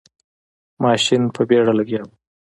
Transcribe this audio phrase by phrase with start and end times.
[0.83, 2.09] ماشین په بیړه لګیا و.